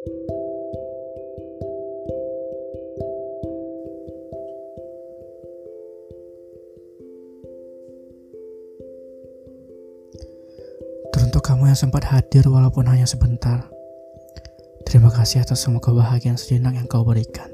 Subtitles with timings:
[0.00, 0.16] Teruntuk
[11.44, 13.68] kamu yang sempat hadir walaupun hanya sebentar.
[14.88, 17.52] Terima kasih atas semua kebahagiaan sejenak yang kau berikan.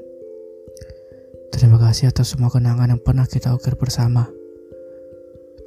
[1.51, 4.31] Terima kasih atas semua kenangan yang pernah kita ukir bersama.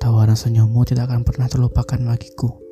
[0.01, 2.70] Tawaran senyummu tidak akan pernah terlupakan bagiku.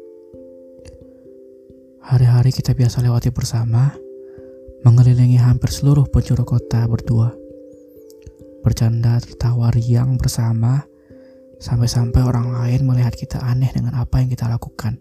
[2.09, 3.93] Hari-hari kita biasa lewati bersama,
[4.81, 7.37] mengelilingi hampir seluruh penjuru kota berdua.
[8.65, 10.89] Bercanda tertawa riang bersama,
[11.61, 14.97] sampai-sampai orang lain melihat kita aneh dengan apa yang kita lakukan.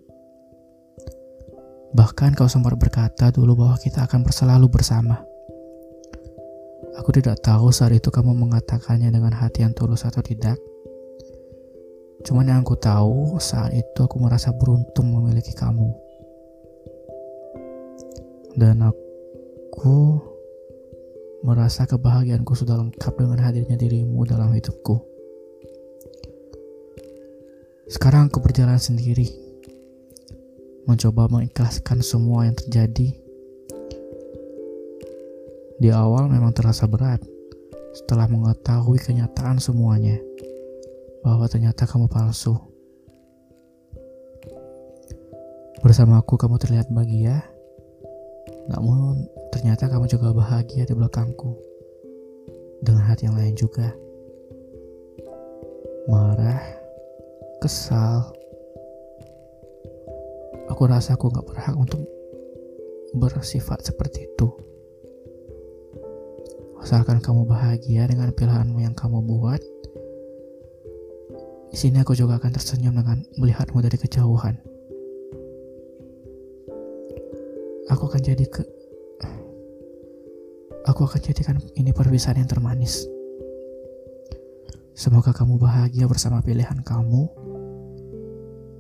[1.96, 5.24] Bahkan kau sempat berkata dulu bahwa kita akan selalu bersama.
[7.00, 10.60] Aku tidak tahu saat itu kamu mengatakannya dengan hati yang tulus atau tidak.
[12.28, 16.07] Cuman yang aku tahu saat itu aku merasa beruntung memiliki kamu.
[18.58, 20.18] Dan aku
[21.46, 24.98] merasa kebahagiaanku sudah lengkap dengan hadirnya dirimu dalam hidupku.
[27.86, 29.30] Sekarang aku berjalan sendiri
[30.90, 33.14] mencoba mengikhlaskan semua yang terjadi.
[35.78, 37.22] Di awal memang terasa berat
[37.94, 40.18] setelah mengetahui kenyataan semuanya
[41.22, 42.58] bahwa ternyata kamu palsu.
[45.86, 47.46] Bersamaku kamu terlihat bahagia,
[48.68, 51.56] namun ternyata kamu juga bahagia di belakangku
[52.84, 53.92] dengan hati yang lain juga.
[56.08, 56.64] Marah,
[57.60, 58.32] kesal,
[60.68, 62.04] Aku rasa aku gak berhak untuk
[63.16, 64.52] bersifat seperti itu.
[66.84, 69.58] Asalkan kamu bahagia dengan pilihanmu yang kamu buat,
[71.74, 74.60] di sini aku juga akan tersenyum dengan melihatmu dari kejauhan.
[77.92, 78.64] Aku akan jadi ke
[80.88, 83.04] Aku akan jadikan ini perpisahan yang termanis.
[84.96, 87.28] Semoga kamu bahagia bersama pilihan kamu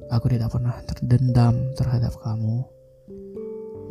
[0.07, 2.63] Aku tidak pernah terdendam terhadap kamu.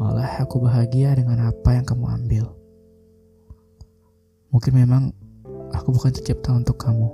[0.00, 2.44] Malah aku bahagia dengan apa yang kamu ambil.
[4.48, 5.12] Mungkin memang
[5.76, 7.08] aku bukan tercipta untuk kamu.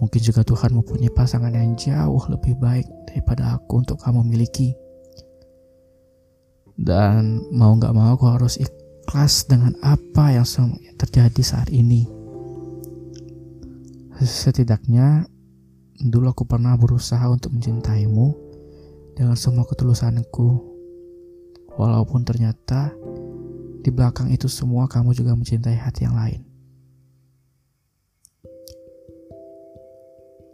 [0.00, 4.72] Mungkin juga Tuhan mempunyai pasangan yang jauh lebih baik daripada aku untuk kamu miliki.
[6.78, 10.46] Dan mau gak mau aku harus ikhlas dengan apa yang
[10.94, 12.06] terjadi saat ini.
[14.18, 15.26] Setidaknya
[15.98, 18.30] Dulu aku pernah berusaha untuk mencintaimu
[19.18, 20.62] dengan semua ketulusanku.
[21.74, 22.94] Walaupun ternyata
[23.82, 26.46] di belakang itu semua kamu juga mencintai hati yang lain.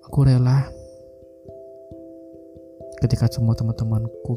[0.09, 0.65] Aku rela
[3.05, 4.33] ketika semua teman-temanku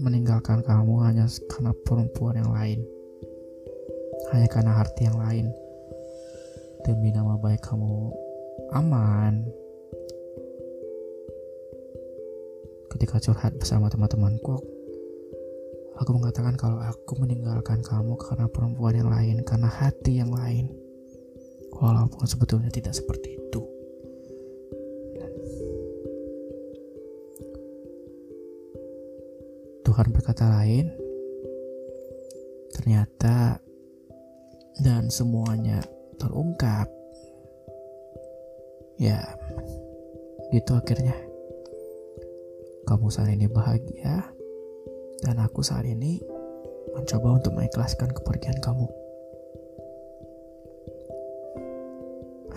[0.00, 2.80] meninggalkan kamu hanya karena perempuan yang lain.
[4.32, 5.46] Hanya karena arti yang lain.
[6.84, 8.12] Demi nama baik kamu
[8.74, 9.48] aman,
[12.94, 14.62] ketika curhat bersama teman-temanku
[15.98, 20.70] aku mengatakan kalau aku meninggalkan kamu karena perempuan yang lain karena hati yang lain
[21.74, 23.66] walaupun sebetulnya tidak seperti itu
[29.94, 30.90] Tuhan berkata lain
[32.74, 33.62] ternyata
[34.82, 35.86] dan semuanya
[36.18, 36.90] terungkap
[38.98, 39.22] ya
[40.50, 41.14] gitu akhirnya
[42.90, 44.34] kamu saat ini bahagia,
[45.22, 46.18] dan aku saat ini
[46.90, 48.90] mencoba untuk mengikhlaskan kepergian kamu.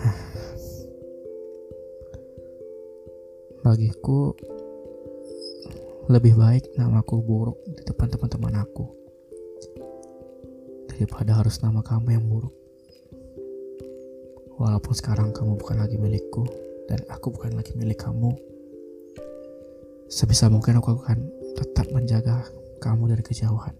[3.62, 4.34] Bagiku,
[6.08, 8.88] lebih baik namaku buruk di depan teman-teman aku
[10.88, 12.56] daripada harus nama kamu yang buruk.
[14.56, 16.48] Walaupun sekarang kamu bukan lagi milikku
[16.88, 18.32] dan aku bukan lagi milik kamu,
[20.08, 21.28] sebisa mungkin aku akan
[21.60, 22.40] tetap menjaga
[22.80, 23.76] kamu dari kejauhan.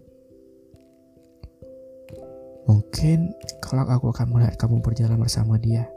[2.69, 5.89] Mungkin kalau aku akan melihat kamu berjalan bersama dia,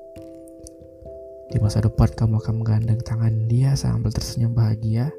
[1.52, 5.12] di masa depan kamu akan menggandeng tangan dia sambil tersenyum bahagia.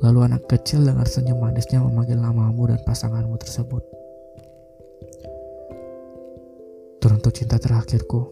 [0.00, 3.84] Lalu anak kecil dengan senyum manisnya memanggil namamu dan pasanganmu tersebut.
[7.00, 8.28] Teruntuk cinta terakhirku,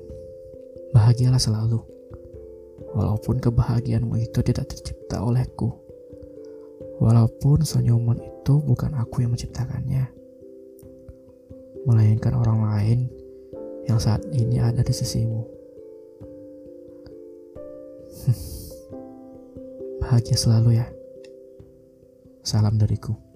[0.96, 1.98] bahagialah selalu
[2.96, 5.72] walaupun kebahagiaanmu itu tidak tercipta olehku.
[6.98, 10.10] Walaupun senyuman itu bukan aku yang menciptakannya,
[11.86, 13.06] melainkan orang lain
[13.86, 15.46] yang saat ini ada di sisimu.
[20.02, 20.97] Bahagia selalu ya.
[22.48, 23.27] Salam dariku.